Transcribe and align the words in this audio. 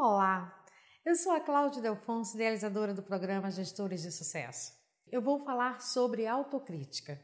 Olá, 0.00 0.64
eu 1.04 1.16
sou 1.16 1.32
a 1.32 1.40
Cláudia 1.40 1.82
Delfonso, 1.82 2.36
idealizadora 2.36 2.94
do 2.94 3.02
programa 3.02 3.50
Gestores 3.50 4.02
de 4.02 4.12
Sucesso. 4.12 4.72
Eu 5.10 5.20
vou 5.20 5.40
falar 5.40 5.80
sobre 5.80 6.24
autocrítica. 6.24 7.20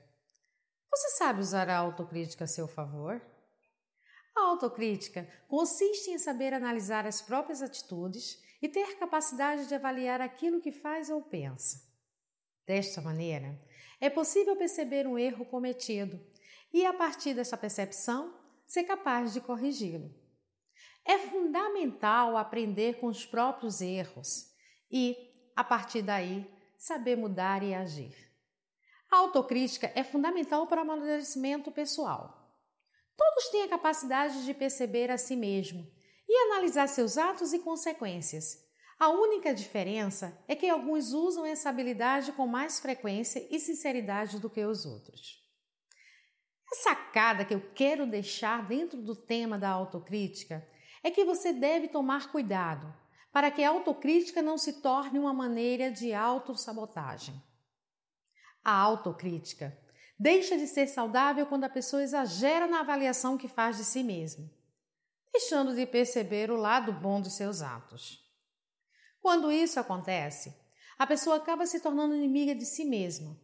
Você 0.90 1.10
sabe 1.10 1.38
usar 1.38 1.70
a 1.70 1.76
autocrítica 1.76 2.42
a 2.42 2.48
seu 2.48 2.66
favor? 2.66 3.22
A 4.36 4.40
autocrítica 4.48 5.24
consiste 5.46 6.10
em 6.10 6.18
saber 6.18 6.52
analisar 6.52 7.06
as 7.06 7.22
próprias 7.22 7.62
atitudes 7.62 8.42
e 8.60 8.68
ter 8.68 8.98
capacidade 8.98 9.68
de 9.68 9.74
avaliar 9.76 10.20
aquilo 10.20 10.60
que 10.60 10.72
faz 10.72 11.10
ou 11.10 11.22
pensa. 11.22 11.80
Desta 12.66 13.00
maneira, 13.00 13.56
é 14.00 14.10
possível 14.10 14.56
perceber 14.56 15.06
um 15.06 15.16
erro 15.16 15.46
cometido 15.46 16.20
e, 16.72 16.84
a 16.84 16.92
partir 16.92 17.34
dessa 17.34 17.56
percepção, 17.56 18.34
ser 18.66 18.82
capaz 18.82 19.32
de 19.32 19.40
corrigi-lo. 19.40 20.23
É 21.06 21.18
fundamental 21.18 22.36
aprender 22.36 22.98
com 22.98 23.06
os 23.06 23.26
próprios 23.26 23.80
erros 23.80 24.50
e, 24.90 25.16
a 25.54 25.62
partir 25.62 26.02
daí, 26.02 26.50
saber 26.78 27.16
mudar 27.16 27.62
e 27.62 27.74
agir. 27.74 28.14
A 29.10 29.18
autocrítica 29.18 29.92
é 29.94 30.02
fundamental 30.02 30.66
para 30.66 30.78
o 30.78 30.82
amadurecimento 30.82 31.70
pessoal. 31.70 32.44
Todos 33.16 33.48
têm 33.48 33.62
a 33.62 33.68
capacidade 33.68 34.44
de 34.44 34.54
perceber 34.54 35.10
a 35.10 35.18
si 35.18 35.36
mesmo 35.36 35.86
e 36.28 36.36
analisar 36.46 36.88
seus 36.88 37.16
atos 37.16 37.52
e 37.52 37.58
consequências. 37.58 38.64
A 38.98 39.08
única 39.10 39.54
diferença 39.54 40.36
é 40.48 40.56
que 40.56 40.68
alguns 40.68 41.12
usam 41.12 41.44
essa 41.44 41.68
habilidade 41.68 42.32
com 42.32 42.46
mais 42.46 42.80
frequência 42.80 43.46
e 43.50 43.58
sinceridade 43.60 44.40
do 44.40 44.48
que 44.48 44.64
os 44.64 44.86
outros. 44.86 45.42
A 46.72 46.76
sacada 46.76 47.44
que 47.44 47.54
eu 47.54 47.60
quero 47.74 48.06
deixar 48.06 48.66
dentro 48.66 49.00
do 49.00 49.14
tema 49.14 49.58
da 49.58 49.68
autocrítica 49.68 50.66
é 51.04 51.10
que 51.10 51.22
você 51.22 51.52
deve 51.52 51.86
tomar 51.86 52.32
cuidado 52.32 52.92
para 53.30 53.50
que 53.50 53.62
a 53.62 53.68
autocrítica 53.68 54.40
não 54.40 54.56
se 54.56 54.80
torne 54.80 55.18
uma 55.18 55.34
maneira 55.34 55.92
de 55.92 56.14
autossabotagem. 56.14 57.40
A 58.64 58.72
autocrítica 58.72 59.78
deixa 60.18 60.56
de 60.56 60.66
ser 60.66 60.86
saudável 60.86 61.44
quando 61.44 61.64
a 61.64 61.68
pessoa 61.68 62.02
exagera 62.02 62.66
na 62.66 62.80
avaliação 62.80 63.36
que 63.36 63.46
faz 63.46 63.76
de 63.76 63.84
si 63.84 64.02
mesma, 64.02 64.50
deixando 65.30 65.74
de 65.74 65.84
perceber 65.84 66.50
o 66.50 66.56
lado 66.56 66.90
bom 66.90 67.20
dos 67.20 67.36
seus 67.36 67.60
atos. 67.60 68.24
Quando 69.20 69.52
isso 69.52 69.78
acontece, 69.78 70.56
a 70.98 71.06
pessoa 71.06 71.36
acaba 71.36 71.66
se 71.66 71.80
tornando 71.80 72.14
inimiga 72.14 72.54
de 72.54 72.64
si 72.64 72.84
mesma, 72.84 73.38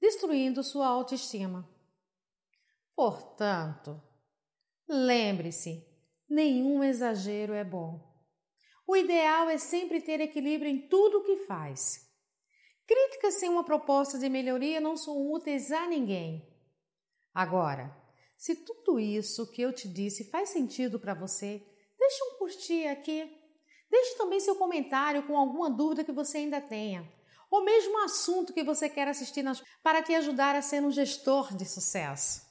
destruindo 0.00 0.62
sua 0.62 0.86
autoestima. 0.86 1.68
Portanto, 2.94 4.00
lembre-se 4.88 5.93
nenhum 6.34 6.82
exagero 6.82 7.54
é 7.54 7.64
bom. 7.64 8.12
O 8.86 8.96
ideal 8.96 9.48
é 9.48 9.56
sempre 9.56 10.00
ter 10.00 10.20
equilíbrio 10.20 10.70
em 10.70 10.88
tudo 10.88 11.18
o 11.18 11.24
que 11.24 11.46
faz. 11.46 12.04
Críticas 12.86 13.34
sem 13.34 13.48
uma 13.48 13.64
proposta 13.64 14.18
de 14.18 14.28
melhoria 14.28 14.80
não 14.80 14.96
são 14.96 15.32
úteis 15.32 15.72
a 15.72 15.86
ninguém. 15.86 16.46
Agora, 17.32 17.96
se 18.36 18.56
tudo 18.56 19.00
isso 19.00 19.50
que 19.50 19.62
eu 19.62 19.72
te 19.72 19.88
disse 19.88 20.30
faz 20.30 20.50
sentido 20.50 21.00
para 21.00 21.14
você, 21.14 21.64
deixe 21.98 22.24
um 22.24 22.38
curtir 22.38 22.86
aqui. 22.88 23.40
Deixe 23.90 24.16
também 24.16 24.40
seu 24.40 24.56
comentário 24.56 25.22
com 25.26 25.38
alguma 25.38 25.70
dúvida 25.70 26.04
que 26.04 26.12
você 26.12 26.38
ainda 26.38 26.60
tenha, 26.60 27.08
ou 27.50 27.64
mesmo 27.64 27.94
um 27.94 28.04
assunto 28.04 28.52
que 28.52 28.64
você 28.64 28.88
quer 28.88 29.06
assistir 29.06 29.42
nas... 29.42 29.62
para 29.82 30.02
te 30.02 30.14
ajudar 30.14 30.56
a 30.56 30.62
ser 30.62 30.82
um 30.82 30.90
gestor 30.90 31.56
de 31.56 31.64
sucesso. 31.64 32.42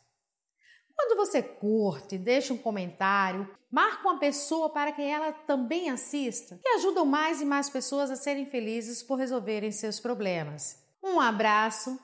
Quando 1.05 1.17
você 1.17 1.43
curte, 1.43 2.17
deixa 2.17 2.53
um 2.53 2.57
comentário, 2.57 3.45
marca 3.69 4.07
uma 4.07 4.19
pessoa 4.19 4.69
para 4.69 4.93
que 4.93 5.01
ela 5.01 5.33
também 5.33 5.89
assista, 5.89 6.57
que 6.63 6.69
ajudam 6.69 7.05
mais 7.05 7.41
e 7.41 7.45
mais 7.45 7.69
pessoas 7.69 8.09
a 8.09 8.15
serem 8.15 8.45
felizes 8.45 9.03
por 9.03 9.15
resolverem 9.15 9.69
seus 9.69 9.99
problemas. 9.99 10.81
Um 11.03 11.19
abraço 11.19 11.99